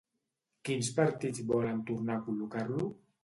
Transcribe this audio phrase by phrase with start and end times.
[0.69, 2.89] Quins partits volen tornar a col·locar-lo?